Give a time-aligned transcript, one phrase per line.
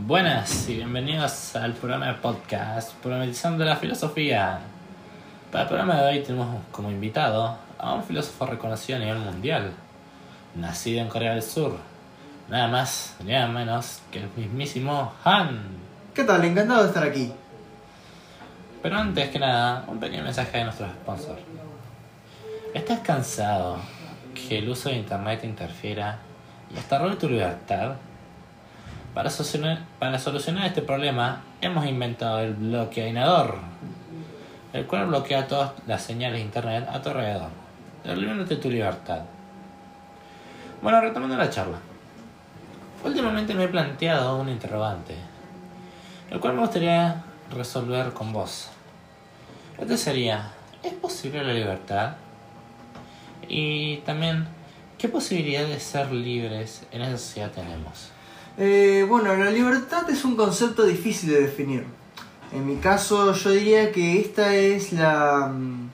[0.00, 4.60] Buenas y bienvenidos al programa de podcast Problematizando la Filosofía.
[5.50, 9.72] Para el programa de hoy tenemos como invitado a un filósofo reconocido a nivel mundial,
[10.54, 11.78] nacido en Corea del Sur,
[12.48, 15.62] nada más ni nada menos que el mismísimo Han.
[16.14, 16.44] ¿Qué tal?
[16.44, 17.32] Encantado de estar aquí.
[18.80, 21.38] Pero antes que nada, un pequeño mensaje de nuestro sponsor.
[22.72, 23.78] ¿Estás cansado
[24.32, 26.18] que el uso de internet interfiera
[26.72, 27.96] y hasta robe tu libertad?
[29.14, 33.56] Para solucionar, para solucionar este problema, hemos inventado el bloqueador,
[34.72, 37.48] el cual bloquea todas las señales de internet a tu alrededor,
[38.04, 39.22] devolviéndote tu libertad.
[40.82, 41.78] Bueno, retomando la charla.
[43.04, 45.14] Últimamente me he planteado un interrogante,
[46.30, 48.68] el cual me gustaría resolver con vos.
[49.78, 50.50] Este sería,
[50.82, 52.12] ¿es posible la libertad?
[53.48, 54.46] Y también,
[54.98, 58.10] ¿qué posibilidad de ser libres en esa sociedad tenemos?
[58.60, 61.84] Eh, bueno, la libertad es un concepto difícil de definir.
[62.52, 65.90] En mi caso, yo diría que esta es la mm,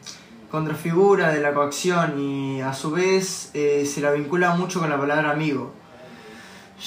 [0.50, 4.98] contrafigura de la coacción y a su vez eh, se la vincula mucho con la
[4.98, 5.74] palabra amigo,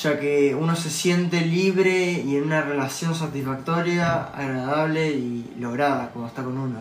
[0.01, 6.29] ya que uno se siente libre y en una relación satisfactoria, agradable y lograda cuando
[6.29, 6.79] está con uno.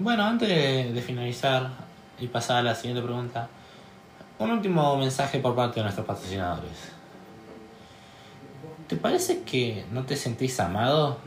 [0.00, 1.72] Bueno, antes de, de finalizar
[2.18, 3.50] y pasar a la siguiente pregunta,
[4.38, 6.92] un último mensaje por parte de nuestros patrocinadores.
[8.88, 11.18] ¿Te parece que no te sentís amado?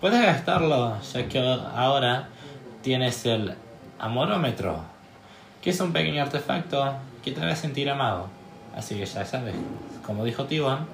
[0.00, 1.38] Puedes gastarlo, ya que
[1.74, 2.28] ahora
[2.82, 3.54] tienes el
[3.98, 4.80] amorómetro,
[5.60, 6.94] que es un pequeño artefacto
[7.24, 8.28] que te hará sentir amado.
[8.76, 9.54] Así que ya sabes,
[10.06, 10.86] como dijo Tibon,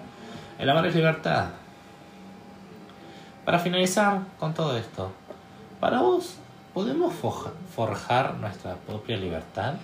[0.59, 1.49] el amor es libertad.
[3.45, 5.13] Para finalizar con todo esto,
[5.79, 6.37] para vos,
[6.75, 9.75] ¿podemos forja- forjar nuestra propia libertad?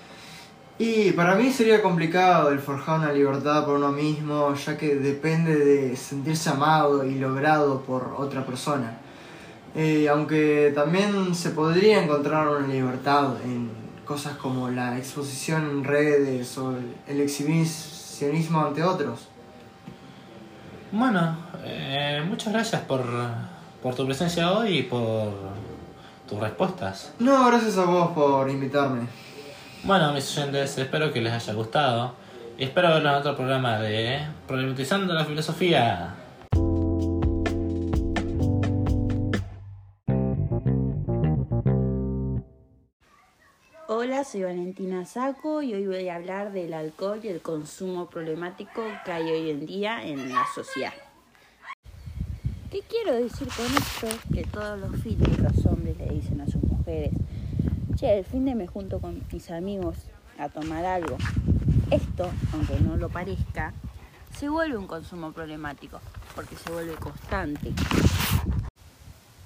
[0.85, 5.55] Y para mí sería complicado el forjar una libertad por uno mismo, ya que depende
[5.55, 8.99] de sentirse amado y logrado por otra persona.
[9.77, 13.71] Eh, aunque también se podría encontrar una libertad en
[14.05, 16.75] cosas como la exposición en redes o
[17.07, 19.29] el, exhibicionismo ante otros.
[20.91, 23.05] Bueno, eh, muchas gracias por,
[23.81, 25.33] por tu presencia hoy y por
[26.29, 27.13] tus respuestas.
[27.21, 29.07] No, gracias a vos por invitarme.
[29.85, 32.15] Bueno, mis oyentes, espero que les haya gustado
[32.57, 36.15] espero verlos en otro programa de Problematizando la Filosofía.
[43.89, 48.85] Hola, soy Valentina Saco y hoy voy a hablar del alcohol y el consumo problemático
[49.05, 50.93] que hay hoy en día en la sociedad.
[52.71, 54.07] ¿Qué quiero decir con esto?
[54.33, 57.11] Que todos los fines los hombres le dicen a sus mujeres,
[58.11, 59.97] el fin de me junto con mis amigos
[60.39, 61.17] a tomar algo.
[61.91, 63.73] Esto, aunque no lo parezca,
[64.39, 66.01] se vuelve un consumo problemático
[66.35, 67.73] porque se vuelve constante.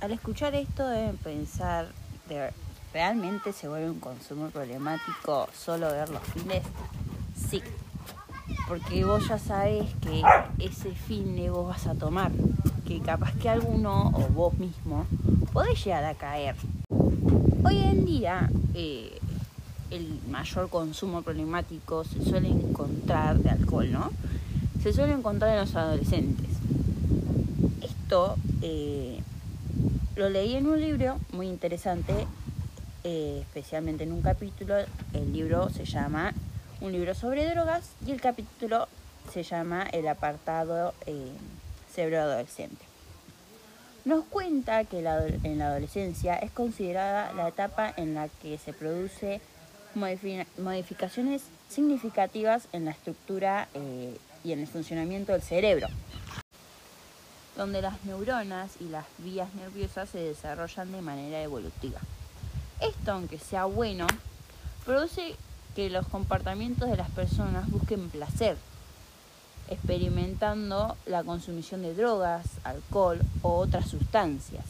[0.01, 1.89] Al escuchar esto deben pensar,
[2.29, 2.51] de-
[2.93, 6.63] ¿realmente se vuelve un consumo problemático solo ver los fines?
[7.51, 7.63] Sí,
[8.69, 10.23] porque vos ya sabés que
[10.59, 12.31] ese fin de vos vas a tomar,
[12.87, 15.07] que capaz que alguno o vos mismo
[15.53, 16.55] podés llegar a caer.
[17.67, 19.19] Hoy en día eh,
[19.91, 24.13] el mayor consumo problemático se suele encontrar de alcohol, ¿no?
[24.85, 26.47] Se suele encontrar en los adolescentes.
[27.83, 29.21] Esto eh,
[30.15, 32.15] lo leí en un libro muy interesante,
[33.03, 34.77] eh, especialmente en un capítulo.
[35.13, 36.35] El libro se llama
[36.81, 38.87] Un libro sobre drogas y el capítulo
[39.33, 40.95] se llama El apartado
[41.93, 42.96] cerebro adolescente.
[44.07, 49.41] Nos cuenta que en la adolescencia es considerada la etapa en la que se produce
[49.97, 55.89] modifi- modificaciones significativas en la estructura eh, y en el funcionamiento del cerebro
[57.57, 61.99] donde las neuronas y las vías nerviosas se desarrollan de manera evolutiva.
[62.83, 64.07] Esto, aunque sea bueno,
[64.85, 65.35] produce
[65.75, 68.59] que los comportamientos de las personas busquen placer,
[69.69, 74.65] experimentando la consumición de drogas, alcohol o otras sustancias.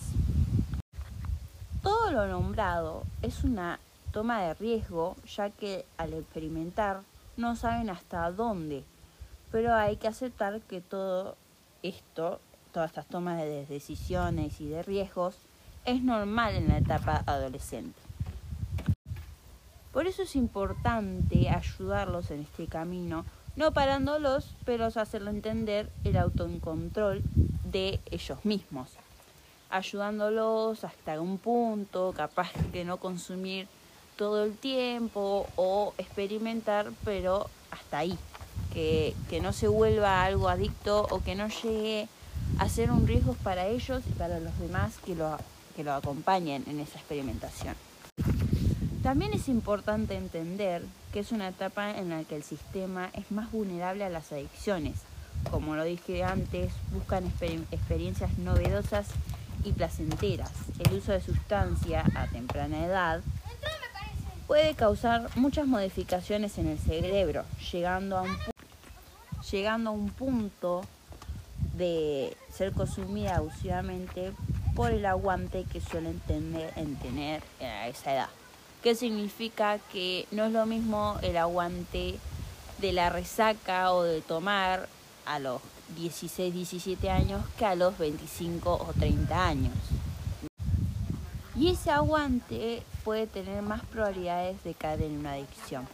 [1.83, 3.79] Todo lo nombrado es una
[4.13, 7.03] toma de riesgo, ya que al experimentar
[7.37, 8.85] no saben hasta dónde,
[9.53, 11.37] pero hay que aceptar que todo
[11.83, 12.41] esto
[12.77, 15.35] todas estas tomas de decisiones y de riesgos
[15.87, 17.99] es normal en la etapa adolescente.
[19.95, 23.25] Por eso es importante ayudarlos en este camino,
[23.57, 27.23] no parándolos, pero hacerlo entender el autocontrol
[27.65, 28.91] de ellos mismos,
[29.71, 33.67] ayudándolos hasta un punto, capaz que no consumir
[34.17, 38.19] todo el tiempo o experimentar, pero hasta ahí,
[38.73, 42.09] que, que no se vuelva algo adicto o que no llegue
[42.59, 45.37] a ser un riesgo para ellos y para los demás que lo,
[45.75, 47.75] que lo acompañen en esa experimentación.
[49.07, 50.83] También es importante entender
[51.13, 54.97] que es una etapa en la que el sistema es más vulnerable a las adicciones.
[55.49, 59.07] Como lo dije antes, buscan exper experiencias novedosas
[59.63, 60.51] y placenteras.
[60.81, 63.21] El uso de sustancia a temprana edad
[64.49, 68.37] puede causar muchas modificaciones en el cerebro, llegando a un,
[69.53, 70.83] llegando a un punto
[71.75, 74.33] de ser consumida abusivamente
[74.75, 78.29] por el aguante que suelen tener en tener a esa edad.
[78.87, 82.21] ¿Qué significa que no es lo mismo el aguante
[82.79, 84.89] de la resaca o de tomar
[85.25, 85.61] a los
[85.97, 89.75] 16, 17 años que a los 25 o 30 años?
[91.57, 95.89] Y ese aguante puede tener más probabilidades de caer en una adicción.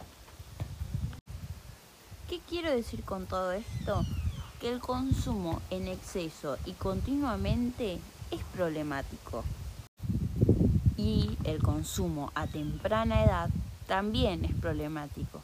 [2.29, 4.05] ¿Qué quiero decir con todo esto?
[4.61, 7.97] Que el consumo en exceso y continuamente
[8.29, 9.43] es problemático.
[11.03, 13.49] Y el consumo a temprana edad
[13.87, 15.42] también es problemático.